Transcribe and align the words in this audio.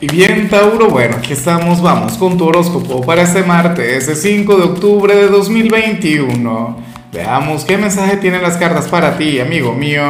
Y 0.00 0.06
bien, 0.06 0.48
Tauro, 0.48 0.90
bueno, 0.90 1.16
aquí 1.16 1.32
estamos, 1.32 1.82
vamos 1.82 2.18
con 2.18 2.38
tu 2.38 2.46
horóscopo 2.46 3.04
para 3.04 3.22
este 3.22 3.42
martes, 3.42 4.06
el 4.06 4.14
5 4.14 4.56
de 4.56 4.62
octubre 4.62 5.12
de 5.12 5.26
2021. 5.26 6.76
Veamos 7.12 7.64
qué 7.64 7.76
mensaje 7.78 8.16
tienen 8.18 8.42
las 8.42 8.58
cartas 8.58 8.86
para 8.86 9.18
ti, 9.18 9.40
amigo 9.40 9.72
mío. 9.74 10.04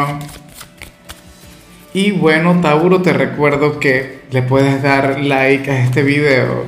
Y 1.95 2.11
bueno, 2.11 2.61
Tauro, 2.61 3.01
te 3.01 3.15
recuerdo 3.15 3.81
que 3.81 4.25
le 4.31 4.43
puedes 4.43 4.83
dar 4.83 5.21
like 5.21 5.71
a 5.71 5.83
este 5.83 6.03
video, 6.03 6.67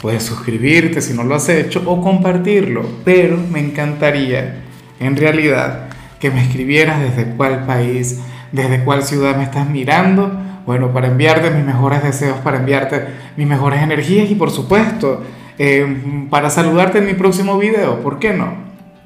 puedes 0.00 0.22
suscribirte 0.22 1.00
si 1.00 1.14
no 1.14 1.24
lo 1.24 1.34
has 1.34 1.48
hecho 1.48 1.82
o 1.84 2.00
compartirlo, 2.00 2.88
pero 3.04 3.38
me 3.38 3.58
encantaría, 3.58 4.62
en 5.00 5.16
realidad, 5.16 5.88
que 6.20 6.30
me 6.30 6.40
escribieras 6.40 7.00
desde 7.00 7.28
cuál 7.34 7.66
país, 7.66 8.20
desde 8.52 8.84
cuál 8.84 9.02
ciudad 9.02 9.36
me 9.36 9.42
estás 9.42 9.68
mirando 9.68 10.51
bueno, 10.66 10.92
para 10.92 11.08
enviarte 11.08 11.50
mis 11.50 11.64
mejores 11.64 12.02
deseos, 12.02 12.38
para 12.38 12.58
enviarte 12.58 13.04
mis 13.36 13.46
mejores 13.46 13.82
energías 13.82 14.30
y 14.30 14.34
por 14.34 14.50
supuesto, 14.50 15.22
eh, 15.58 16.26
para 16.30 16.50
saludarte 16.50 16.98
en 16.98 17.06
mi 17.06 17.14
próximo 17.14 17.58
video, 17.58 18.00
¿por 18.00 18.18
qué 18.18 18.32
no? 18.32 18.54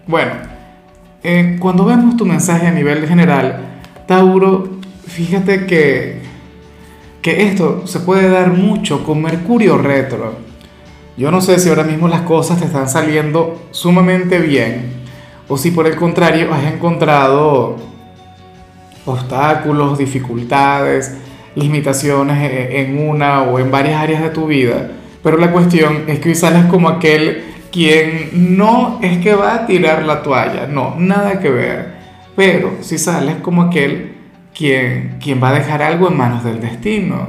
Bueno, 0.07 0.33
eh, 1.23 1.57
cuando 1.59 1.85
vemos 1.85 2.17
tu 2.17 2.25
mensaje 2.25 2.67
a 2.67 2.73
nivel 2.73 3.07
general, 3.07 3.81
Tauro, 4.07 4.79
fíjate 5.07 5.67
que, 5.67 6.21
que 7.23 7.49
esto 7.49 7.87
se 7.87 8.01
puede 8.01 8.29
dar 8.29 8.53
mucho 8.53 9.05
con 9.05 9.23
Mercurio 9.23 9.79
retro. 9.79 10.35
Yo 11.17 11.31
no 11.31 11.41
sé 11.41 11.59
si 11.59 11.69
ahora 11.69 11.85
mismo 11.85 12.09
las 12.09 12.21
cosas 12.23 12.59
te 12.59 12.67
están 12.67 12.89
saliendo 12.89 13.69
sumamente 13.71 14.39
bien 14.39 14.97
o 15.49 15.57
si 15.57 15.71
por 15.71 15.87
el 15.87 15.97
contrario 15.97 16.53
has 16.53 16.65
encontrado 16.65 17.77
obstáculos, 19.05 19.97
dificultades, 19.99 21.17
limitaciones 21.57 22.39
en 22.71 22.99
una 22.99 23.43
o 23.43 23.59
en 23.59 23.71
varias 23.71 24.01
áreas 24.01 24.23
de 24.23 24.31
tu 24.31 24.47
vida, 24.47 24.91
pero 25.23 25.39
la 25.39 25.51
cuestión 25.51 26.05
es 26.07 26.21
que 26.21 26.29
hoy 26.29 26.35
sales 26.37 26.67
como 26.67 26.89
aquel 26.89 27.43
quien 27.73 28.57
no 28.57 29.01
es 29.03 29.19
que 29.19 29.35
va 29.35 29.55
a 29.55 29.67
tirar 29.67 30.05
la 30.05 30.23
toalla, 30.23 30.67
no, 30.67 30.95
nada 30.99 31.41
que 31.41 31.51
ver, 31.51 31.95
pero 32.37 32.77
si 32.81 32.99
sales 32.99 33.37
como 33.43 33.63
aquel 33.63 34.13
quien, 34.57 35.17
quien 35.21 35.43
va 35.43 35.49
a 35.49 35.55
dejar 35.59 35.83
algo 35.83 36.09
en 36.09 36.17
manos 36.17 36.45
del 36.45 36.61
destino, 36.61 37.29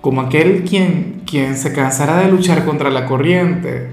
como 0.00 0.20
aquel 0.20 0.64
quien, 0.64 1.22
quien 1.26 1.56
se 1.56 1.72
cansará 1.72 2.18
de 2.18 2.30
luchar 2.30 2.64
contra 2.64 2.90
la 2.90 3.06
corriente, 3.06 3.88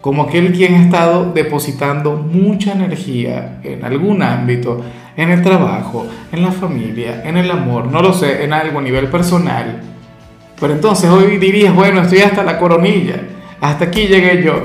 como 0.00 0.22
aquel 0.22 0.52
quien 0.52 0.74
ha 0.74 0.82
estado 0.84 1.32
depositando 1.32 2.16
mucha 2.16 2.72
energía 2.72 3.60
en 3.62 3.84
algún 3.84 4.22
ámbito, 4.22 4.82
en 5.16 5.30
el 5.30 5.42
trabajo, 5.42 6.06
en 6.32 6.42
la 6.42 6.52
familia, 6.52 7.22
en 7.24 7.36
el 7.36 7.50
amor, 7.50 7.86
no 7.86 8.02
lo 8.02 8.12
sé, 8.12 8.44
en 8.44 8.52
algo 8.52 8.78
a 8.78 8.82
nivel 8.82 9.08
personal. 9.08 9.80
Pero 10.58 10.74
entonces 10.74 11.10
hoy 11.10 11.38
dirías, 11.38 11.74
bueno, 11.74 12.02
estoy 12.02 12.20
hasta 12.20 12.42
la 12.42 12.58
coronilla, 12.58 13.16
hasta 13.60 13.86
aquí 13.86 14.06
llegué 14.06 14.42
yo. 14.42 14.62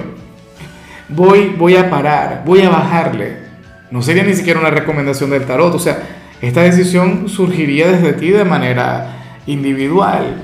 Voy, 1.10 1.56
voy 1.58 1.76
a 1.76 1.90
parar, 1.90 2.44
voy 2.46 2.62
a 2.62 2.70
bajarle. 2.70 3.38
No 3.92 4.02
sería 4.02 4.24
ni 4.24 4.34
siquiera 4.34 4.60
una 4.60 4.72
recomendación 4.72 5.30
del 5.30 5.46
tarot, 5.46 5.74
o 5.74 5.80
sea, 5.80 6.00
esta 6.42 6.62
decisión 6.62 7.30
surgiría 7.30 7.88
desde 7.88 8.14
ti 8.14 8.30
de 8.30 8.44
manera 8.44 9.14
individual, 9.46 10.44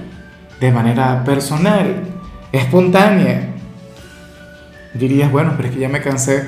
de 0.60 0.72
manera 0.72 1.24
personal, 1.24 2.04
espontánea 2.52 3.52
dirías, 4.94 5.32
bueno, 5.32 5.54
pero 5.56 5.70
es 5.70 5.76
que 5.76 5.82
ya 5.82 5.90
me 5.90 6.02
cansé 6.02 6.46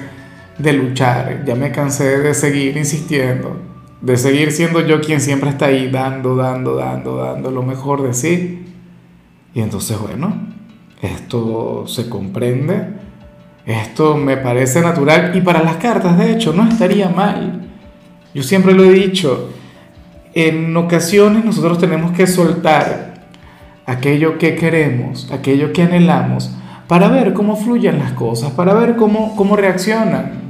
de 0.57 0.73
luchar, 0.73 1.43
ya 1.45 1.55
me 1.55 1.71
cansé 1.71 2.19
de 2.19 2.33
seguir 2.33 2.77
insistiendo, 2.77 3.57
de 4.01 4.17
seguir 4.17 4.51
siendo 4.51 4.81
yo 4.81 5.01
quien 5.01 5.21
siempre 5.21 5.49
está 5.49 5.67
ahí 5.67 5.89
dando, 5.89 6.35
dando, 6.35 6.75
dando, 6.75 7.17
dando 7.17 7.51
lo 7.51 7.63
mejor 7.63 8.03
de 8.03 8.13
sí. 8.13 8.65
Y 9.53 9.61
entonces, 9.61 9.97
bueno, 9.99 10.35
esto 11.01 11.85
se 11.87 12.09
comprende, 12.09 12.87
esto 13.65 14.17
me 14.17 14.37
parece 14.37 14.81
natural 14.81 15.31
y 15.35 15.41
para 15.41 15.63
las 15.63 15.77
cartas, 15.77 16.17
de 16.17 16.31
hecho, 16.31 16.53
no 16.53 16.67
estaría 16.67 17.09
mal. 17.09 17.67
Yo 18.33 18.43
siempre 18.43 18.73
lo 18.73 18.83
he 18.83 18.91
dicho, 18.91 19.49
en 20.33 20.75
ocasiones 20.75 21.45
nosotros 21.45 21.77
tenemos 21.77 22.11
que 22.11 22.25
soltar 22.25 23.13
aquello 23.85 24.37
que 24.37 24.55
queremos, 24.55 25.31
aquello 25.31 25.71
que 25.71 25.83
anhelamos, 25.83 26.51
para 26.87 27.07
ver 27.07 27.33
cómo 27.33 27.55
fluyen 27.55 27.99
las 27.99 28.13
cosas, 28.13 28.51
para 28.51 28.73
ver 28.73 28.95
cómo, 28.95 29.35
cómo 29.35 29.55
reaccionan. 29.55 30.42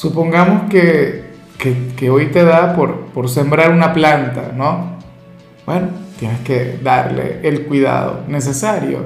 Supongamos 0.00 0.70
que, 0.70 1.24
que, 1.58 2.08
hoy 2.08 2.28
te 2.28 2.42
da 2.42 2.74
por, 2.74 3.08
por 3.08 3.28
sembrar 3.28 3.70
una 3.70 3.92
planta, 3.92 4.50
¿no? 4.56 4.96
Bueno, 5.66 5.88
tienes 6.18 6.40
que 6.40 6.78
darle 6.82 7.40
el 7.42 7.66
cuidado 7.66 8.24
necesario, 8.26 9.00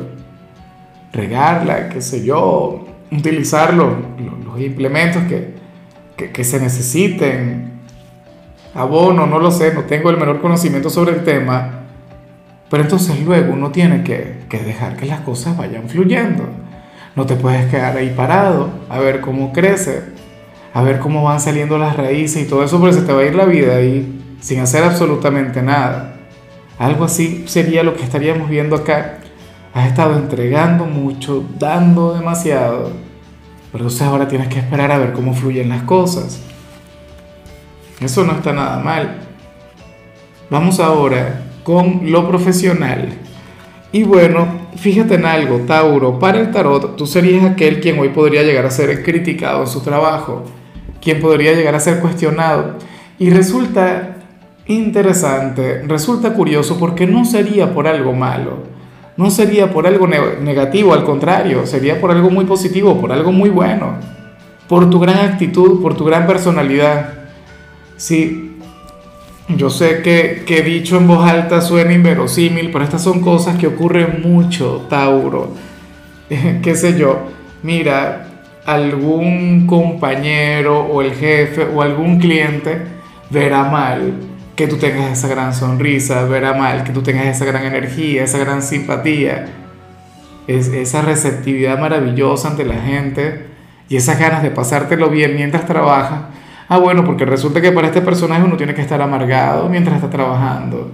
regarla, 1.12 1.88
qué 1.88 2.00
sé 2.00 2.24
yo, 2.24 2.86
utilizar 3.10 3.74
los, 3.74 3.92
los, 4.44 4.60
implementos 4.60 5.24
que, 5.24 5.54
que, 6.16 6.30
que 6.30 6.44
se 6.44 6.60
necesiten, 6.60 7.72
abono, 8.72 9.26
no 9.26 9.40
lo 9.40 9.50
sé, 9.50 9.74
no 9.74 9.82
tengo 9.82 10.10
el 10.10 10.16
menor 10.16 10.40
conocimiento 10.40 10.90
sobre 10.90 11.10
el 11.10 11.24
tema, 11.24 11.80
pero 12.70 12.84
entonces 12.84 13.20
luego 13.24 13.52
uno 13.52 13.72
tiene 13.72 14.04
que, 14.04 14.44
dejar 14.48 14.96
que 14.96 15.06
las 15.06 15.22
cosas 15.22 15.56
vayan 15.56 15.88
fluyendo. 15.88 16.44
No 17.16 17.26
te 17.26 17.34
puedes 17.34 17.68
quedar 17.68 17.96
ahí 17.96 18.14
parado 18.16 18.70
a 18.88 19.00
ver 19.00 19.20
cómo 19.20 19.52
crece, 19.52 20.13
a 20.74 20.82
ver 20.82 20.98
cómo 20.98 21.22
van 21.22 21.40
saliendo 21.40 21.78
las 21.78 21.96
raíces 21.96 22.42
y 22.42 22.48
todo 22.48 22.64
eso, 22.64 22.80
porque 22.80 22.96
se 22.96 23.02
te 23.02 23.12
va 23.12 23.20
a 23.20 23.24
ir 23.24 23.34
la 23.34 23.44
vida 23.44 23.76
ahí 23.76 24.20
sin 24.40 24.58
hacer 24.60 24.82
absolutamente 24.82 25.62
nada. 25.62 26.16
Algo 26.78 27.04
así 27.04 27.44
sería 27.46 27.84
lo 27.84 27.94
que 27.94 28.02
estaríamos 28.02 28.50
viendo 28.50 28.74
acá. 28.74 29.20
Has 29.72 29.86
estado 29.86 30.18
entregando 30.18 30.84
mucho, 30.84 31.44
dando 31.58 32.14
demasiado, 32.14 32.90
pero 33.70 33.84
entonces 33.84 34.02
ahora 34.02 34.26
tienes 34.26 34.48
que 34.48 34.58
esperar 34.58 34.90
a 34.90 34.98
ver 34.98 35.12
cómo 35.12 35.32
fluyen 35.32 35.68
las 35.68 35.84
cosas. 35.84 36.42
Eso 38.00 38.24
no 38.24 38.32
está 38.32 38.52
nada 38.52 38.78
mal. 38.80 39.20
Vamos 40.50 40.80
ahora 40.80 41.42
con 41.62 42.10
lo 42.10 42.28
profesional. 42.28 43.08
Y 43.92 44.02
bueno, 44.02 44.46
fíjate 44.76 45.14
en 45.14 45.24
algo, 45.24 45.58
Tauro, 45.60 46.18
para 46.18 46.40
el 46.40 46.50
tarot 46.50 46.96
tú 46.96 47.06
serías 47.06 47.44
aquel 47.44 47.80
quien 47.80 47.96
hoy 48.00 48.08
podría 48.08 48.42
llegar 48.42 48.66
a 48.66 48.70
ser 48.70 49.04
criticado 49.04 49.60
en 49.60 49.68
su 49.68 49.80
trabajo, 49.80 50.42
quien 51.04 51.20
podría 51.20 51.52
llegar 51.52 51.74
a 51.74 51.80
ser 51.80 52.00
cuestionado. 52.00 52.78
Y 53.18 53.30
resulta 53.30 54.16
interesante, 54.66 55.82
resulta 55.86 56.32
curioso 56.32 56.78
porque 56.78 57.06
no 57.06 57.24
sería 57.26 57.74
por 57.74 57.86
algo 57.86 58.14
malo, 58.14 58.64
no 59.16 59.30
sería 59.30 59.70
por 59.70 59.86
algo 59.86 60.08
negativo, 60.08 60.94
al 60.94 61.04
contrario, 61.04 61.66
sería 61.66 62.00
por 62.00 62.10
algo 62.10 62.30
muy 62.30 62.46
positivo, 62.46 63.00
por 63.00 63.12
algo 63.12 63.30
muy 63.30 63.50
bueno, 63.50 63.96
por 64.68 64.88
tu 64.88 64.98
gran 64.98 65.18
actitud, 65.18 65.82
por 65.82 65.96
tu 65.96 66.04
gran 66.04 66.26
personalidad. 66.26 67.12
Sí, 67.96 68.56
yo 69.48 69.68
sé 69.68 70.00
que, 70.02 70.42
que 70.46 70.62
dicho 70.62 70.96
en 70.96 71.06
voz 71.06 71.28
alta 71.28 71.60
suena 71.60 71.92
inverosímil, 71.92 72.70
pero 72.72 72.82
estas 72.82 73.02
son 73.02 73.20
cosas 73.20 73.56
que 73.56 73.66
ocurren 73.66 74.22
mucho, 74.22 74.86
Tauro. 74.88 75.52
¿Qué 76.62 76.74
sé 76.74 76.98
yo? 76.98 77.28
Mira, 77.62 78.33
algún 78.66 79.66
compañero 79.66 80.80
o 80.80 81.02
el 81.02 81.14
jefe 81.14 81.66
o 81.74 81.82
algún 81.82 82.18
cliente 82.18 82.82
verá 83.30 83.64
mal 83.64 84.14
que 84.56 84.66
tú 84.66 84.76
tengas 84.76 85.10
esa 85.10 85.28
gran 85.28 85.52
sonrisa, 85.52 86.24
verá 86.24 86.54
mal 86.54 86.84
que 86.84 86.92
tú 86.92 87.02
tengas 87.02 87.26
esa 87.26 87.44
gran 87.44 87.64
energía, 87.64 88.24
esa 88.24 88.38
gran 88.38 88.62
simpatía, 88.62 89.46
es, 90.46 90.68
esa 90.68 91.02
receptividad 91.02 91.78
maravillosa 91.78 92.48
ante 92.48 92.64
la 92.64 92.80
gente 92.80 93.46
y 93.88 93.96
esas 93.96 94.18
ganas 94.18 94.42
de 94.42 94.50
pasártelo 94.50 95.10
bien 95.10 95.34
mientras 95.34 95.66
trabajas 95.66 96.22
Ah, 96.68 96.78
bueno, 96.78 97.04
porque 97.04 97.26
resulta 97.26 97.60
que 97.60 97.72
para 97.72 97.88
este 97.88 98.00
personaje 98.00 98.42
uno 98.42 98.56
tiene 98.56 98.74
que 98.74 98.80
estar 98.80 99.00
amargado 99.02 99.68
mientras 99.68 99.96
está 99.96 100.08
trabajando. 100.08 100.90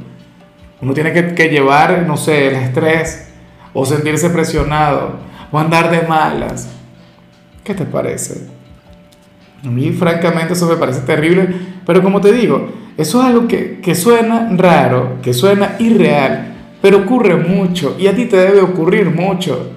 Uno 0.80 0.92
tiene 0.94 1.12
que, 1.12 1.48
llevar, 1.48 2.04
no 2.06 2.16
sé, 2.16 2.48
el 2.48 2.56
estrés 2.56 3.30
o 3.72 3.86
sentirse 3.86 4.30
presionado 4.30 5.20
o 5.52 5.58
andar 5.58 5.90
de 5.90 6.02
malas. 6.08 6.68
¿Qué 7.64 7.74
te 7.74 7.84
parece? 7.84 8.48
A 9.64 9.68
mí 9.68 9.90
francamente 9.90 10.54
eso 10.54 10.66
me 10.66 10.76
parece 10.76 11.00
terrible, 11.02 11.48
pero 11.84 12.02
como 12.02 12.20
te 12.20 12.32
digo, 12.32 12.68
eso 12.96 13.20
es 13.20 13.26
algo 13.26 13.46
que, 13.46 13.80
que 13.80 13.94
suena 13.94 14.48
raro, 14.56 15.18
que 15.22 15.34
suena 15.34 15.76
irreal, 15.78 16.54
pero 16.80 16.98
ocurre 16.98 17.36
mucho 17.36 17.96
y 17.98 18.06
a 18.06 18.14
ti 18.14 18.24
te 18.26 18.36
debe 18.36 18.62
ocurrir 18.62 19.10
mucho. 19.10 19.72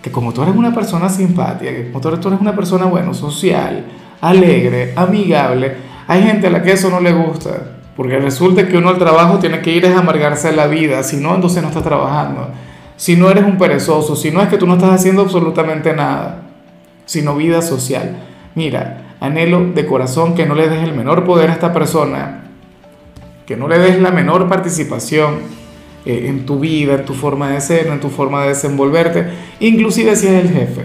Que 0.00 0.10
como 0.10 0.32
tú 0.32 0.42
eres 0.42 0.54
una 0.54 0.74
persona 0.74 1.08
simpática, 1.08 1.70
que 1.70 1.90
como 1.90 2.00
tú 2.00 2.08
eres 2.08 2.40
una 2.40 2.54
persona, 2.54 2.84
bueno, 2.84 3.14
social, 3.14 3.84
alegre, 4.20 4.92
amigable. 4.96 5.76
Hay 6.06 6.22
gente 6.22 6.46
a 6.46 6.50
la 6.50 6.62
que 6.62 6.72
eso 6.72 6.90
no 6.90 7.00
le 7.00 7.12
gusta, 7.12 7.78
porque 7.96 8.18
resulta 8.18 8.68
que 8.68 8.76
uno 8.76 8.90
al 8.90 8.98
trabajo 8.98 9.38
tiene 9.38 9.60
que 9.60 9.72
ir 9.72 9.86
a 9.86 9.98
amargarse 9.98 10.54
la 10.54 10.66
vida, 10.66 11.02
si 11.02 11.16
no, 11.16 11.34
entonces 11.34 11.62
no 11.62 11.68
está 11.68 11.82
trabajando. 11.82 12.50
Si 12.96 13.16
no 13.16 13.30
eres 13.30 13.44
un 13.44 13.58
perezoso, 13.58 14.14
si 14.14 14.30
no 14.30 14.42
es 14.42 14.48
que 14.48 14.58
tú 14.58 14.66
no 14.66 14.74
estás 14.74 14.92
haciendo 14.92 15.22
absolutamente 15.22 15.92
nada, 15.94 16.43
sino 17.06 17.36
vida 17.36 17.62
social. 17.62 18.16
Mira, 18.54 19.16
anhelo 19.20 19.72
de 19.72 19.86
corazón 19.86 20.34
que 20.34 20.46
no 20.46 20.54
le 20.54 20.68
des 20.68 20.82
el 20.82 20.94
menor 20.94 21.24
poder 21.24 21.50
a 21.50 21.54
esta 21.54 21.72
persona, 21.72 22.50
que 23.46 23.56
no 23.56 23.68
le 23.68 23.78
des 23.78 24.00
la 24.00 24.10
menor 24.10 24.48
participación, 24.48 25.40
eh, 26.06 26.26
en 26.28 26.44
tu 26.44 26.58
vida, 26.60 26.94
en 26.94 27.04
tu 27.06 27.14
forma 27.14 27.48
de 27.48 27.60
ser, 27.62 27.86
en 27.86 27.98
tu 27.98 28.10
forma 28.10 28.42
de 28.42 28.48
desenvolverte, 28.48 29.26
inclusive 29.60 30.14
si 30.16 30.26
eres 30.26 30.44
el 30.44 30.50
jefe. 30.50 30.84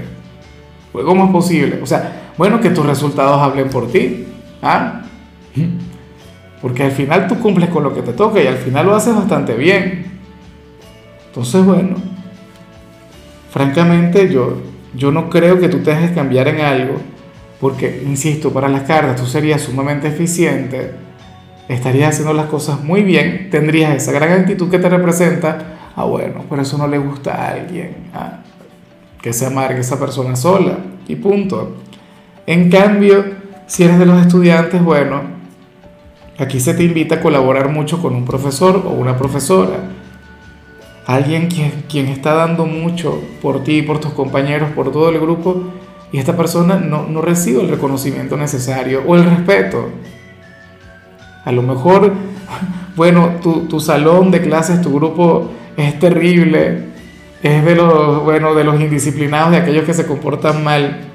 Pues, 0.93 1.05
¿Cómo 1.05 1.25
es 1.25 1.31
posible? 1.31 1.79
O 1.81 1.85
sea, 1.85 2.31
bueno, 2.37 2.61
que 2.61 2.69
tus 2.69 2.85
resultados 2.85 3.41
hablen 3.41 3.69
por 3.69 3.91
ti. 3.91 4.27
¿ah? 4.61 5.01
Porque 6.61 6.83
al 6.83 6.91
final 6.91 7.27
tú 7.27 7.37
cumples 7.39 7.69
con 7.69 7.83
lo 7.83 7.93
que 7.93 8.01
te 8.01 8.13
toca 8.13 8.41
y 8.41 8.47
al 8.47 8.57
final 8.57 8.85
lo 8.85 8.95
haces 8.95 9.13
bastante 9.13 9.55
bien. 9.55 10.05
Entonces, 11.27 11.65
bueno, 11.65 11.97
francamente 13.51 14.31
yo, 14.31 14.57
yo 14.93 15.11
no 15.11 15.29
creo 15.29 15.59
que 15.59 15.69
tú 15.69 15.79
te 15.79 15.91
dejes 15.91 16.11
cambiar 16.11 16.47
en 16.47 16.61
algo, 16.61 16.95
porque, 17.59 18.03
insisto, 18.05 18.51
para 18.51 18.69
las 18.69 18.83
cartas 18.83 19.19
tú 19.19 19.25
serías 19.25 19.61
sumamente 19.61 20.07
eficiente, 20.07 20.91
estarías 21.67 22.09
haciendo 22.09 22.33
las 22.33 22.47
cosas 22.47 22.83
muy 22.83 23.03
bien, 23.03 23.49
tendrías 23.51 23.95
esa 23.95 24.11
gran 24.11 24.31
actitud 24.31 24.69
que 24.69 24.79
te 24.79 24.89
representa, 24.89 25.91
ah 25.95 26.05
bueno, 26.05 26.43
por 26.47 26.59
eso 26.59 26.77
no 26.77 26.87
le 26.87 26.97
gusta 26.97 27.33
a 27.33 27.49
alguien, 27.49 28.09
ah, 28.13 28.39
que 29.21 29.33
se 29.33 29.45
amargue 29.45 29.81
esa 29.81 29.99
persona 29.99 30.35
sola, 30.35 30.77
y 31.07 31.15
punto. 31.15 31.77
En 32.47 32.69
cambio, 32.69 33.25
si 33.67 33.83
eres 33.83 33.99
de 33.99 34.05
los 34.05 34.19
estudiantes, 34.21 34.81
bueno, 34.83 35.21
aquí 36.37 36.59
se 36.59 36.73
te 36.73 36.83
invita 36.83 37.15
a 37.15 37.21
colaborar 37.21 37.69
mucho 37.69 38.01
con 38.01 38.15
un 38.15 38.25
profesor 38.25 38.83
o 38.85 38.91
una 38.91 39.17
profesora 39.17 39.98
alguien 41.09 41.47
quien, 41.47 41.85
quien 41.89 42.07
está 42.07 42.35
dando 42.35 42.67
mucho 42.67 43.19
por 43.41 43.63
ti, 43.63 43.81
por 43.81 43.99
tus 43.99 44.13
compañeros, 44.13 44.69
por 44.75 44.91
todo 44.91 45.09
el 45.09 45.19
grupo, 45.19 45.63
y 46.11 46.19
esta 46.19 46.37
persona 46.37 46.75
no, 46.75 47.07
no 47.07 47.21
recibe 47.21 47.61
el 47.61 47.69
reconocimiento 47.69 48.37
necesario 48.37 49.01
o 49.07 49.15
el 49.15 49.23
respeto. 49.23 49.89
A 51.45 51.51
lo 51.51 51.63
mejor, 51.63 52.13
bueno, 52.95 53.37
tu, 53.41 53.61
tu 53.61 53.79
salón 53.79 54.29
de 54.29 54.43
clases, 54.43 54.81
tu 54.83 54.93
grupo 54.93 55.49
es 55.77 55.97
terrible, 55.97 56.89
es 57.41 57.65
de 57.65 57.75
los, 57.75 58.23
bueno, 58.23 58.53
de 58.53 58.63
los 58.63 58.79
indisciplinados, 58.79 59.49
de 59.49 59.57
aquellos 59.57 59.85
que 59.85 59.95
se 59.95 60.05
comportan 60.05 60.63
mal, 60.63 61.07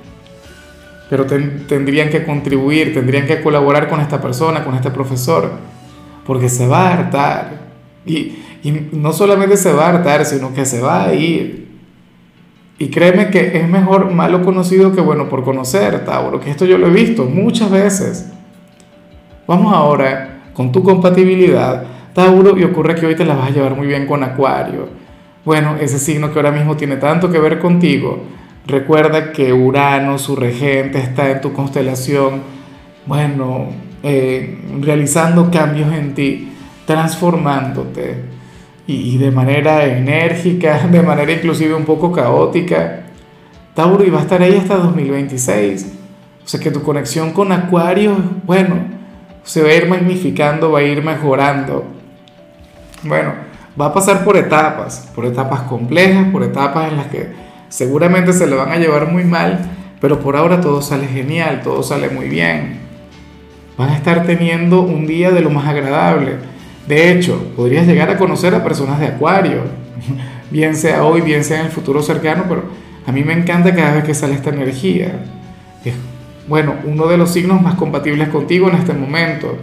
pero 1.08 1.24
tendrían 1.24 2.08
que 2.08 2.24
contribuir, 2.24 2.92
tendrían 2.92 3.28
que 3.28 3.40
colaborar 3.40 3.88
con 3.88 4.00
esta 4.00 4.20
persona, 4.20 4.64
con 4.64 4.74
este 4.74 4.90
profesor, 4.90 5.52
porque 6.26 6.48
se 6.48 6.66
va 6.66 6.88
a 6.88 6.94
hartar. 6.94 7.60
Y, 8.04 8.38
y 8.64 8.88
no 8.92 9.12
solamente 9.12 9.58
se 9.58 9.74
va 9.74 9.86
a 9.86 9.88
hartar, 9.90 10.24
sino 10.24 10.54
que 10.54 10.64
se 10.64 10.80
va 10.80 11.04
a 11.04 11.14
ir. 11.14 11.68
Y 12.78 12.88
créeme 12.88 13.30
que 13.30 13.58
es 13.58 13.68
mejor 13.68 14.10
malo 14.10 14.42
conocido 14.42 14.92
que 14.92 15.02
bueno 15.02 15.28
por 15.28 15.44
conocer, 15.44 16.04
Tauro, 16.06 16.40
que 16.40 16.50
esto 16.50 16.64
yo 16.64 16.78
lo 16.78 16.86
he 16.88 16.90
visto 16.90 17.26
muchas 17.26 17.70
veces. 17.70 18.32
Vamos 19.46 19.72
ahora 19.72 20.40
con 20.54 20.72
tu 20.72 20.82
compatibilidad, 20.82 21.84
Tauro, 22.14 22.58
y 22.58 22.64
ocurre 22.64 22.94
que 22.94 23.04
hoy 23.04 23.14
te 23.14 23.26
la 23.26 23.34
vas 23.34 23.48
a 23.48 23.52
llevar 23.52 23.76
muy 23.76 23.86
bien 23.86 24.06
con 24.06 24.24
Acuario. 24.24 24.88
Bueno, 25.44 25.76
ese 25.78 25.98
signo 25.98 26.32
que 26.32 26.38
ahora 26.38 26.50
mismo 26.50 26.74
tiene 26.74 26.96
tanto 26.96 27.30
que 27.30 27.38
ver 27.38 27.58
contigo, 27.58 28.24
recuerda 28.66 29.30
que 29.30 29.52
Urano, 29.52 30.16
su 30.18 30.36
regente, 30.36 30.98
está 30.98 31.30
en 31.30 31.42
tu 31.42 31.52
constelación, 31.52 32.40
bueno, 33.04 33.66
eh, 34.02 34.58
realizando 34.80 35.50
cambios 35.50 35.92
en 35.92 36.14
ti, 36.14 36.48
transformándote 36.86 38.33
y, 38.86 39.16
de 39.16 39.30
manera 39.30 39.84
enérgica, 39.84 40.86
de 40.90 41.02
manera 41.02 41.32
inclusive 41.32 41.74
un 41.74 41.84
poco 41.84 42.12
caótica. 42.12 43.00
Tauro, 43.74 44.04
y 44.04 44.10
va 44.10 44.20
a 44.20 44.22
estar 44.22 44.42
ahí 44.42 44.56
hasta 44.56 44.76
2026. 44.76 45.92
O 46.44 46.48
sea 46.48 46.60
que 46.60 46.70
tu 46.70 46.82
conexión 46.82 47.32
con 47.32 47.50
Acuario, 47.52 48.16
bueno, 48.44 48.76
se 49.42 49.62
va 49.62 49.70
a 49.70 49.74
ir 49.74 49.88
magnificando, 49.88 50.70
va 50.70 50.80
a 50.80 50.82
ir 50.82 51.02
mejorando. 51.02 51.84
Bueno, 53.02 53.32
va 53.80 53.86
a 53.86 53.94
pasar 53.94 54.24
por 54.24 54.36
etapas, 54.36 55.10
por 55.14 55.24
etapas 55.24 55.62
complejas, 55.62 56.28
por 56.30 56.42
etapas 56.42 56.90
en 56.90 56.98
las 56.98 57.06
que 57.06 57.32
seguramente 57.68 58.32
se 58.32 58.46
le 58.46 58.54
van 58.54 58.70
a 58.70 58.76
llevar 58.76 59.10
muy 59.10 59.24
mal, 59.24 59.58
pero 60.00 60.20
por 60.20 60.36
ahora 60.36 60.60
todo 60.60 60.82
sale 60.82 61.06
genial, 61.06 61.62
todo 61.62 61.82
sale 61.82 62.10
muy 62.10 62.28
bien. 62.28 62.80
Van 63.76 63.88
a 63.88 63.96
estar 63.96 64.24
teniendo 64.24 64.82
un 64.82 65.06
día 65.06 65.30
de 65.30 65.40
lo 65.40 65.50
más 65.50 65.66
agradable 65.66 66.36
de 66.86 67.12
hecho, 67.12 67.52
podrías 67.56 67.86
llegar 67.86 68.10
a 68.10 68.18
conocer 68.18 68.54
a 68.54 68.62
personas 68.62 69.00
de 69.00 69.06
Acuario, 69.06 69.62
bien 70.50 70.76
sea 70.76 71.04
hoy, 71.04 71.22
bien 71.22 71.42
sea 71.42 71.60
en 71.60 71.66
el 71.66 71.72
futuro 71.72 72.02
cercano, 72.02 72.44
pero 72.48 72.64
a 73.06 73.12
mí 73.12 73.24
me 73.24 73.32
encanta 73.32 73.74
cada 73.74 73.94
vez 73.94 74.04
que 74.04 74.14
sale 74.14 74.34
esta 74.34 74.50
energía. 74.50 75.24
Es, 75.84 75.94
bueno, 76.46 76.74
uno 76.84 77.06
de 77.06 77.16
los 77.16 77.30
signos 77.30 77.62
más 77.62 77.74
compatibles 77.76 78.28
contigo 78.28 78.68
en 78.68 78.76
este 78.76 78.92
momento. 78.92 79.56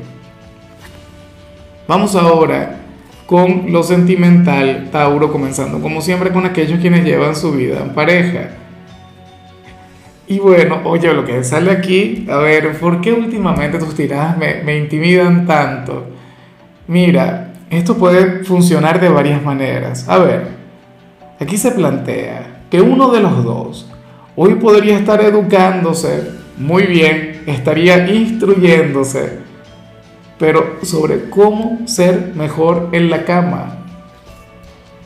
Vamos 1.88 2.16
ahora 2.16 2.80
con 3.28 3.72
lo 3.72 3.84
sentimental, 3.84 4.90
Tauro, 4.92 5.32
comenzando 5.32 5.80
como 5.80 6.02
siempre 6.02 6.32
con 6.32 6.46
aquellos 6.46 6.80
quienes 6.80 7.06
llevan 7.06 7.36
su 7.36 7.52
vida 7.52 7.82
en 7.82 7.94
pareja. 7.94 8.50
Y 10.28 10.40
bueno, 10.40 10.82
oye, 10.86 11.14
lo 11.14 11.26
que 11.26 11.44
sale 11.44 11.72
aquí, 11.72 12.26
a 12.30 12.38
ver, 12.38 12.78
¿por 12.80 13.02
qué 13.02 13.14
últimamente 13.14 13.78
tus 13.78 13.96
tiradas 13.96 14.38
me, 14.38 14.64
me 14.64 14.78
intimidan 14.78 15.46
tanto? 15.46 16.21
Mira, 16.92 17.54
esto 17.70 17.96
puede 17.96 18.44
funcionar 18.44 19.00
de 19.00 19.08
varias 19.08 19.42
maneras. 19.42 20.10
A 20.10 20.18
ver, 20.18 20.46
aquí 21.40 21.56
se 21.56 21.72
plantea 21.72 22.66
que 22.70 22.82
uno 22.82 23.08
de 23.12 23.22
los 23.22 23.46
dos 23.46 23.90
hoy 24.36 24.56
podría 24.56 24.98
estar 24.98 25.22
educándose 25.22 26.32
muy 26.58 26.84
bien, 26.88 27.44
estaría 27.46 28.14
instruyéndose, 28.14 29.38
pero 30.38 30.80
sobre 30.82 31.30
cómo 31.30 31.88
ser 31.88 32.34
mejor 32.36 32.90
en 32.92 33.10
la 33.10 33.24
cama, 33.24 33.86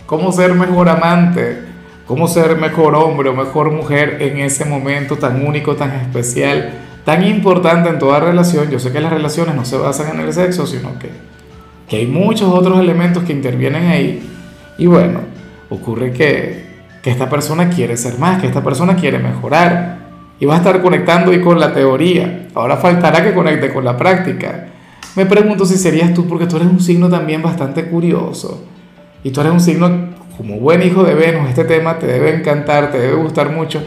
cómo 0.07 0.31
ser 0.31 0.55
mejor 0.55 0.89
amante, 0.89 1.65
cómo 2.07 2.27
ser 2.27 2.57
mejor 2.57 2.95
hombre 2.95 3.29
o 3.29 3.35
mejor 3.35 3.69
mujer 3.69 4.17
en 4.21 4.39
ese 4.39 4.65
momento 4.65 5.17
tan 5.17 5.45
único, 5.45 5.75
tan 5.75 5.91
especial, 5.91 6.79
tan 7.03 7.23
importante 7.23 7.89
en 7.89 7.99
toda 7.99 8.21
relación. 8.21 8.71
Yo 8.71 8.79
sé 8.79 8.91
que 8.91 9.01
las 9.01 9.13
relaciones 9.13 9.53
no 9.53 9.65
se 9.65 9.77
basan 9.77 10.15
en 10.15 10.25
el 10.25 10.33
sexo, 10.33 10.65
sino 10.65 10.97
que 10.97 11.34
que 11.87 11.97
hay 11.97 12.07
muchos 12.07 12.51
otros 12.53 12.79
elementos 12.79 13.23
que 13.23 13.33
intervienen 13.33 13.87
ahí. 13.87 14.27
Y 14.77 14.87
bueno, 14.87 15.19
ocurre 15.69 16.11
que, 16.11 16.65
que 17.01 17.11
esta 17.11 17.29
persona 17.29 17.69
quiere 17.69 17.97
ser 17.97 18.17
más, 18.17 18.41
que 18.41 18.47
esta 18.47 18.63
persona 18.63 18.95
quiere 18.95 19.19
mejorar. 19.19 20.05
Y 20.39 20.45
va 20.45 20.55
a 20.55 20.57
estar 20.57 20.81
conectando 20.81 21.31
y 21.33 21.41
con 21.41 21.59
la 21.59 21.73
teoría. 21.73 22.47
Ahora 22.53 22.77
faltará 22.77 23.23
que 23.23 23.33
conecte 23.33 23.71
con 23.71 23.85
la 23.85 23.95
práctica. 23.95 24.67
Me 25.15 25.25
pregunto 25.25 25.65
si 25.65 25.77
serías 25.77 26.13
tú, 26.13 26.27
porque 26.27 26.45
tú 26.45 26.57
eres 26.57 26.67
un 26.67 26.81
signo 26.81 27.09
también 27.09 27.41
bastante 27.41 27.85
curioso. 27.85 28.65
Y 29.23 29.31
tú 29.31 29.41
eres 29.41 29.53
un 29.53 29.61
signo, 29.61 30.09
como 30.35 30.59
buen 30.59 30.83
hijo 30.83 31.03
de 31.03 31.15
Venus, 31.15 31.47
este 31.47 31.63
tema 31.63 31.97
te 31.99 32.05
debe 32.05 32.35
encantar, 32.35 32.91
te 32.91 32.99
debe 32.99 33.15
gustar 33.15 33.49
mucho. 33.49 33.81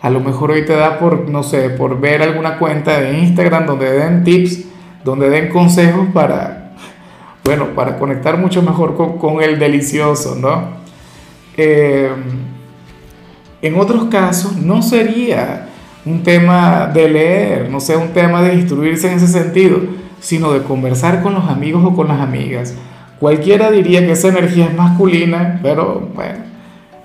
A 0.00 0.08
lo 0.08 0.20
mejor 0.20 0.52
hoy 0.52 0.64
te 0.64 0.74
da 0.74 0.98
por, 0.98 1.28
no 1.28 1.42
sé, 1.42 1.68
por 1.68 2.00
ver 2.00 2.22
alguna 2.22 2.58
cuenta 2.58 2.98
de 2.98 3.18
Instagram 3.18 3.66
donde 3.66 3.92
den 3.92 4.24
tips, 4.24 4.64
donde 5.04 5.28
den 5.28 5.50
consejos 5.50 6.08
para, 6.14 6.59
bueno, 7.44 7.74
para 7.74 7.98
conectar 7.98 8.36
mucho 8.38 8.62
mejor 8.62 8.96
con, 8.96 9.42
el 9.42 9.58
delicioso, 9.58 10.36
¿no? 10.36 10.80
Eh, 11.56 12.10
en 13.62 13.78
otros 13.78 14.04
casos 14.04 14.56
no 14.56 14.82
sería 14.82 15.68
un 16.04 16.22
tema 16.22 16.86
de 16.86 17.08
leer, 17.08 17.70
no 17.70 17.80
sea 17.80 17.98
un 17.98 18.08
tema 18.08 18.42
de 18.42 18.54
instruirse 18.54 19.10
en 19.10 19.16
ese 19.16 19.26
sentido, 19.26 19.78
sino 20.20 20.52
de 20.52 20.62
conversar 20.62 21.22
con 21.22 21.34
los 21.34 21.44
amigos 21.48 21.82
o 21.84 21.94
con 21.94 22.08
las 22.08 22.20
amigas. 22.20 22.74
Cualquiera 23.18 23.70
diría 23.70 24.00
que 24.00 24.12
esa 24.12 24.28
energía 24.28 24.66
es 24.66 24.74
masculina, 24.74 25.60
pero 25.62 26.08
bueno, 26.14 26.38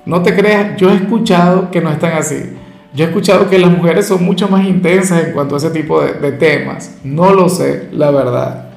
no 0.05 0.21
te 0.21 0.33
creas, 0.35 0.77
yo 0.77 0.89
he 0.89 0.95
escuchado 0.95 1.71
que 1.71 1.81
no 1.81 1.91
están 1.91 2.13
así. 2.13 2.57
Yo 2.93 3.03
he 3.03 3.07
escuchado 3.07 3.49
que 3.49 3.59
las 3.59 3.71
mujeres 3.71 4.05
son 4.07 4.23
mucho 4.23 4.47
más 4.47 4.65
intensas 4.65 5.25
en 5.25 5.33
cuanto 5.33 5.55
a 5.55 5.57
ese 5.57 5.71
tipo 5.71 6.01
de, 6.01 6.13
de 6.13 6.31
temas. 6.31 6.97
No 7.03 7.33
lo 7.33 7.49
sé, 7.49 7.89
la 7.91 8.11
verdad. 8.11 8.75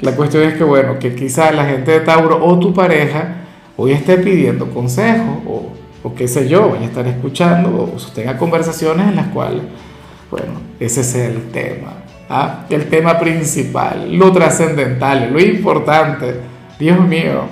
La 0.00 0.12
cuestión 0.12 0.44
es 0.44 0.54
que, 0.54 0.64
bueno, 0.64 0.98
que 0.98 1.14
quizá 1.14 1.50
la 1.50 1.64
gente 1.64 1.90
de 1.90 2.00
Tauro 2.00 2.44
o 2.44 2.58
tu 2.58 2.72
pareja 2.72 3.34
hoy 3.76 3.92
esté 3.92 4.18
pidiendo 4.18 4.70
consejos 4.70 5.38
o, 5.46 5.72
o 6.02 6.14
qué 6.14 6.28
sé 6.28 6.48
yo, 6.48 6.70
vaya 6.70 6.82
a 6.82 6.88
estar 6.88 7.06
escuchando 7.06 7.92
o 7.94 8.12
tenga 8.12 8.36
conversaciones 8.36 9.08
en 9.08 9.16
las 9.16 9.28
cuales, 9.28 9.62
bueno, 10.30 10.52
ese 10.78 11.00
es 11.00 11.14
el 11.16 11.50
tema. 11.50 11.94
¿ah? 12.28 12.64
El 12.70 12.88
tema 12.88 13.18
principal, 13.18 14.12
lo 14.16 14.32
trascendental, 14.32 15.32
lo 15.32 15.40
importante. 15.40 16.40
Dios 16.78 17.00
mío. 17.00 17.42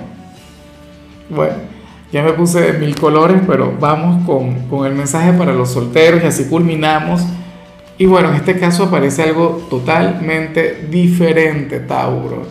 Bueno, 1.29 1.55
ya 2.13 2.23
me 2.23 2.31
puse 2.31 2.73
mil 2.73 2.95
colores, 2.95 3.41
pero 3.45 3.73
vamos 3.77 4.25
con, 4.25 4.67
con 4.69 4.85
el 4.85 4.93
mensaje 4.93 5.33
para 5.33 5.53
los 5.53 5.71
solteros 5.71 6.23
y 6.23 6.27
así 6.27 6.45
culminamos 6.45 7.21
y 7.97 8.05
bueno, 8.05 8.29
en 8.29 8.35
este 8.35 8.59
caso 8.59 8.85
aparece 8.85 9.23
algo 9.23 9.65
totalmente 9.69 10.85
diferente, 10.89 11.79
Tauro. 11.79 12.45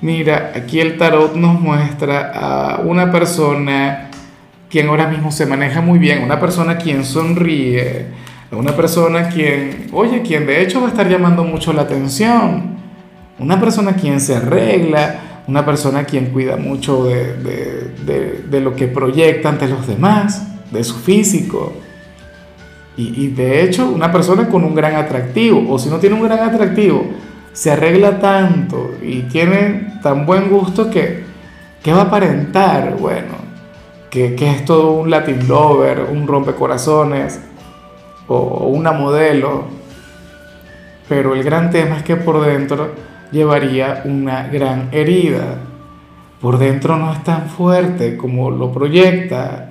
Mira, 0.00 0.52
aquí 0.54 0.80
el 0.80 0.98
tarot 0.98 1.34
nos 1.34 1.58
muestra 1.58 2.30
a 2.34 2.80
una 2.80 3.10
persona 3.10 4.10
quien 4.68 4.88
ahora 4.88 5.06
mismo 5.06 5.32
se 5.32 5.46
maneja 5.46 5.80
muy 5.80 5.98
bien, 5.98 6.22
una 6.22 6.38
persona 6.38 6.76
quien 6.76 7.04
sonríe, 7.04 8.06
una 8.50 8.76
persona 8.76 9.28
quien, 9.28 9.86
oye, 9.92 10.22
quien 10.22 10.46
de 10.46 10.62
hecho 10.62 10.80
va 10.80 10.88
a 10.88 10.90
estar 10.90 11.08
llamando 11.08 11.44
mucho 11.44 11.72
la 11.72 11.82
atención, 11.82 12.76
una 13.38 13.58
persona 13.58 13.94
quien 13.94 14.20
se 14.20 14.36
arregla, 14.36 15.42
una 15.46 15.64
persona 15.64 16.04
quien 16.04 16.26
cuida 16.26 16.56
mucho 16.56 17.04
de, 17.04 18.60
lo 18.60 18.74
que 18.74 18.88
proyecta 18.88 19.48
ante 19.48 19.68
los 19.68 19.86
demás, 19.86 20.46
de 20.70 20.84
su 20.84 20.96
físico. 20.96 21.72
Y, 22.96 23.26
de 23.28 23.64
hecho, 23.64 23.88
una 23.88 24.12
persona 24.12 24.48
con 24.48 24.62
un 24.62 24.74
gran 24.74 24.94
atractivo, 24.94 25.64
o 25.68 25.78
si 25.80 25.88
no 25.88 25.98
tiene 25.98 26.14
un 26.14 26.22
gran 26.22 26.48
atractivo, 26.48 27.04
se 27.52 27.72
arregla 27.72 28.20
tanto 28.20 28.92
y 29.02 29.22
tiene 29.22 29.98
tan 30.00 30.24
buen 30.24 30.48
gusto 30.48 30.90
que, 30.90 31.24
que 31.82 31.92
va 31.92 32.02
a 32.02 32.04
aparentar, 32.04 32.96
bueno, 32.96 33.34
que, 34.10 34.36
que, 34.36 34.48
es 34.48 34.64
todo 34.64 34.92
un 34.92 35.10
Latin 35.10 35.48
lover, 35.48 36.06
un 36.12 36.26
rompecorazones 36.26 37.40
o 38.28 38.68
una 38.68 38.92
modelo. 38.92 39.64
Pero 41.08 41.34
el 41.34 41.42
gran 41.42 41.70
tema 41.70 41.96
es 41.96 42.04
que 42.04 42.14
por 42.14 42.44
dentro 42.46 42.92
llevaría 43.32 44.02
una 44.04 44.46
gran 44.48 44.88
herida. 44.92 45.58
Por 46.40 46.58
dentro 46.58 46.96
no 46.96 47.12
es 47.12 47.24
tan 47.24 47.48
fuerte 47.48 48.16
como 48.16 48.50
lo 48.50 48.70
proyecta. 48.70 49.70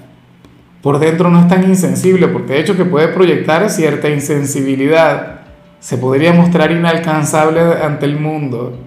Por 0.84 1.00
dentro 1.00 1.30
no 1.30 1.40
es 1.40 1.48
tan 1.48 1.64
insensible, 1.64 2.28
porque 2.28 2.54
de 2.54 2.60
hecho 2.60 2.76
que 2.76 2.84
puede 2.84 3.08
proyectar 3.08 3.70
cierta 3.70 4.10
insensibilidad. 4.10 5.40
Se 5.80 5.98
podría 5.98 6.34
mostrar 6.34 6.74
inalcanzable 6.74 7.62
ante 7.82 8.06
el 8.06 8.20
mundo. 8.20 8.78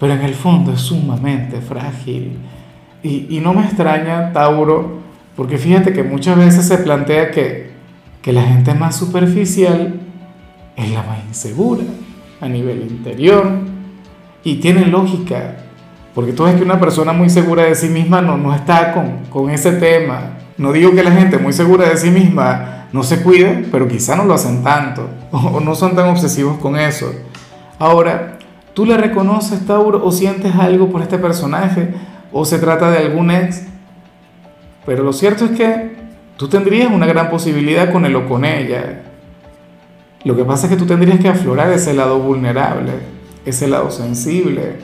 Pero 0.00 0.14
en 0.14 0.22
el 0.22 0.34
fondo 0.34 0.72
es 0.72 0.80
sumamente 0.80 1.60
frágil. 1.60 2.38
Y, 3.02 3.40
no 3.40 3.52
me 3.52 3.62
extraña, 3.62 4.32
Tauro, 4.32 5.00
porque 5.36 5.58
fíjate 5.58 5.92
que 5.92 6.02
muchas 6.02 6.38
veces 6.38 6.66
se 6.66 6.78
plantea 6.78 7.30
que, 7.30 7.72
que 8.22 8.32
la 8.32 8.42
gente 8.42 8.72
más 8.72 8.96
superficial 8.96 10.00
es 10.76 10.90
la 10.90 11.02
más 11.02 11.18
insegura 11.28 11.84
a 12.40 12.48
nivel 12.48 12.80
interior. 12.90 13.46
Y 14.42 14.56
tiene 14.56 14.86
lógica, 14.86 15.58
porque 16.14 16.32
tú 16.32 16.44
ves 16.44 16.54
que 16.54 16.62
una 16.62 16.80
persona 16.80 17.12
muy 17.12 17.28
segura 17.28 17.64
de 17.64 17.74
sí 17.74 17.90
misma 17.90 18.22
no, 18.22 18.38
no 18.38 18.54
está 18.54 18.94
con, 18.94 19.26
con 19.28 19.50
ese 19.50 19.72
tema. 19.72 20.36
No 20.58 20.72
digo 20.72 20.92
que 20.94 21.02
la 21.02 21.12
gente 21.12 21.38
muy 21.38 21.52
segura 21.52 21.88
de 21.88 21.96
sí 21.96 22.10
misma 22.10 22.86
no 22.92 23.02
se 23.02 23.22
cuide, 23.22 23.66
pero 23.70 23.88
quizá 23.88 24.16
no 24.16 24.24
lo 24.24 24.34
hacen 24.34 24.62
tanto 24.62 25.08
o 25.30 25.60
no 25.60 25.74
son 25.74 25.94
tan 25.94 26.08
obsesivos 26.08 26.58
con 26.58 26.76
eso. 26.76 27.12
Ahora, 27.78 28.38
¿tú 28.72 28.86
le 28.86 28.96
reconoces, 28.96 29.66
Tauro, 29.66 30.04
o 30.04 30.10
sientes 30.12 30.54
algo 30.54 30.88
por 30.88 31.02
este 31.02 31.18
personaje? 31.18 31.94
¿O 32.32 32.44
se 32.44 32.58
trata 32.58 32.90
de 32.90 32.98
algún 32.98 33.30
ex? 33.30 33.64
Pero 34.86 35.02
lo 35.02 35.12
cierto 35.12 35.44
es 35.44 35.50
que 35.52 35.96
tú 36.36 36.48
tendrías 36.48 36.90
una 36.90 37.06
gran 37.06 37.28
posibilidad 37.28 37.92
con 37.92 38.06
él 38.06 38.16
o 38.16 38.26
con 38.26 38.44
ella. 38.44 39.02
Lo 40.24 40.36
que 40.36 40.44
pasa 40.44 40.66
es 40.66 40.72
que 40.72 40.78
tú 40.78 40.86
tendrías 40.86 41.20
que 41.20 41.28
aflorar 41.28 41.70
ese 41.70 41.92
lado 41.92 42.18
vulnerable, 42.18 42.92
ese 43.44 43.68
lado 43.68 43.90
sensible, 43.90 44.76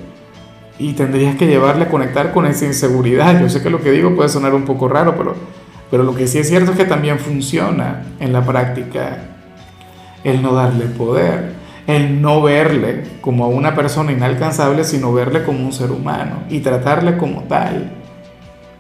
y 0.78 0.92
tendrías 0.92 1.36
que 1.36 1.46
llevarle 1.46 1.84
a 1.84 1.88
conectar 1.88 2.32
con 2.32 2.46
esa 2.46 2.64
inseguridad. 2.66 3.40
Yo 3.40 3.48
sé 3.48 3.62
que 3.62 3.70
lo 3.70 3.80
que 3.80 3.90
digo 3.90 4.14
puede 4.14 4.28
sonar 4.28 4.54
un 4.54 4.64
poco 4.64 4.88
raro, 4.88 5.14
pero, 5.16 5.34
pero 5.92 6.04
lo 6.04 6.14
que 6.14 6.26
sí 6.26 6.38
es 6.38 6.48
cierto 6.48 6.70
es 6.70 6.78
que 6.78 6.86
también 6.86 7.18
funciona 7.18 8.02
en 8.18 8.32
la 8.32 8.42
práctica 8.42 9.18
el 10.24 10.40
no 10.40 10.54
darle 10.54 10.86
poder, 10.86 11.52
el 11.86 12.22
no 12.22 12.40
verle 12.40 13.04
como 13.20 13.44
a 13.44 13.48
una 13.48 13.74
persona 13.74 14.10
inalcanzable, 14.10 14.84
sino 14.84 15.12
verle 15.12 15.42
como 15.42 15.62
un 15.66 15.72
ser 15.74 15.90
humano 15.90 16.44
y 16.48 16.60
tratarle 16.60 17.18
como 17.18 17.42
tal. 17.42 17.92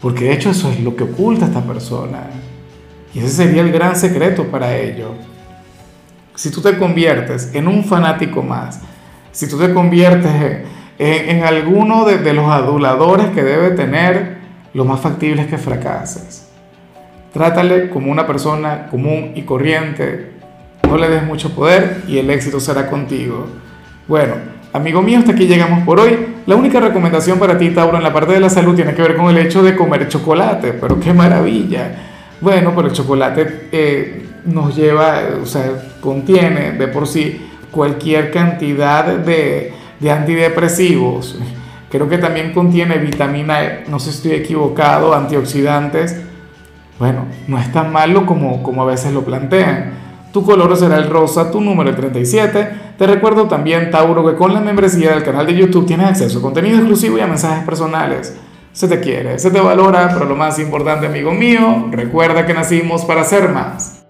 Porque 0.00 0.24
de 0.24 0.32
hecho 0.32 0.48
eso 0.48 0.70
es 0.70 0.80
lo 0.80 0.96
que 0.96 1.04
oculta 1.04 1.44
a 1.44 1.48
esta 1.48 1.60
persona. 1.60 2.30
Y 3.12 3.18
ese 3.18 3.28
sería 3.28 3.60
el 3.60 3.72
gran 3.72 3.94
secreto 3.94 4.46
para 4.46 4.74
ello 4.78 5.10
si 6.34 6.50
tú 6.50 6.62
te 6.62 6.78
conviertes 6.78 7.54
en 7.54 7.68
un 7.68 7.84
fanático 7.84 8.42
más, 8.42 8.80
si 9.32 9.46
tú 9.46 9.58
te 9.58 9.74
conviertes 9.74 10.62
en, 10.98 11.44
alguno 11.44 12.06
de, 12.06 12.32
los 12.32 12.50
aduladores 12.50 13.26
que 13.34 13.42
debe 13.42 13.72
tener, 13.72 14.38
lo 14.72 14.86
más 14.86 15.00
factible 15.00 15.42
es 15.42 15.48
que 15.48 15.58
fracases. 15.58 16.51
Trátale 17.32 17.88
como 17.88 18.12
una 18.12 18.26
persona 18.26 18.88
común 18.88 19.32
y 19.34 19.42
corriente, 19.42 20.32
no 20.86 20.98
le 20.98 21.08
des 21.08 21.24
mucho 21.24 21.54
poder 21.54 22.02
y 22.06 22.18
el 22.18 22.28
éxito 22.28 22.60
será 22.60 22.90
contigo. 22.90 23.46
Bueno, 24.06 24.34
amigo 24.74 25.00
mío, 25.00 25.18
hasta 25.18 25.32
aquí 25.32 25.46
llegamos 25.46 25.84
por 25.84 25.98
hoy. 25.98 26.18
La 26.44 26.56
única 26.56 26.78
recomendación 26.80 27.38
para 27.38 27.56
ti, 27.56 27.70
Tauro, 27.70 27.96
en 27.96 28.02
la 28.02 28.12
parte 28.12 28.32
de 28.34 28.40
la 28.40 28.50
salud 28.50 28.74
tiene 28.74 28.94
que 28.94 29.00
ver 29.00 29.16
con 29.16 29.30
el 29.30 29.38
hecho 29.38 29.62
de 29.62 29.74
comer 29.74 30.08
chocolate, 30.08 30.74
pero 30.74 31.00
qué 31.00 31.14
maravilla. 31.14 31.94
Bueno, 32.42 32.72
pero 32.76 32.88
el 32.88 32.92
chocolate 32.92 33.68
eh, 33.72 34.26
nos 34.44 34.76
lleva, 34.76 35.20
o 35.42 35.46
sea, 35.46 35.70
contiene 36.00 36.72
de 36.72 36.88
por 36.88 37.06
sí 37.06 37.48
cualquier 37.70 38.30
cantidad 38.30 39.06
de, 39.06 39.72
de 40.00 40.10
antidepresivos. 40.10 41.38
Creo 41.90 42.08
que 42.08 42.18
también 42.18 42.52
contiene 42.52 42.98
vitamina 42.98 43.64
E, 43.64 43.84
no 43.88 43.98
sé 43.98 44.10
si 44.10 44.16
estoy 44.16 44.32
equivocado, 44.32 45.14
antioxidantes. 45.14 46.20
Bueno, 46.98 47.26
no 47.48 47.58
es 47.58 47.72
tan 47.72 47.92
malo 47.92 48.26
como, 48.26 48.62
como 48.62 48.82
a 48.82 48.86
veces 48.86 49.12
lo 49.12 49.24
plantean. 49.24 49.92
Tu 50.32 50.42
color 50.44 50.74
será 50.76 50.96
el 50.96 51.10
rosa, 51.10 51.50
tu 51.50 51.60
número 51.60 51.94
37. 51.94 52.68
Te 52.96 53.06
recuerdo 53.06 53.48
también, 53.48 53.90
Tauro, 53.90 54.24
que 54.26 54.36
con 54.36 54.54
la 54.54 54.60
membresía 54.60 55.10
del 55.10 55.22
canal 55.22 55.46
de 55.46 55.54
YouTube 55.54 55.86
tienes 55.86 56.06
acceso 56.08 56.38
a 56.38 56.42
contenido 56.42 56.78
exclusivo 56.78 57.18
y 57.18 57.20
a 57.20 57.26
mensajes 57.26 57.64
personales. 57.64 58.34
Se 58.72 58.88
te 58.88 59.00
quiere, 59.00 59.38
se 59.38 59.50
te 59.50 59.60
valora, 59.60 60.08
pero 60.14 60.24
lo 60.24 60.34
más 60.34 60.58
importante, 60.58 61.06
amigo 61.06 61.32
mío, 61.32 61.88
recuerda 61.90 62.46
que 62.46 62.54
nacimos 62.54 63.04
para 63.04 63.24
ser 63.24 63.50
más. 63.50 64.00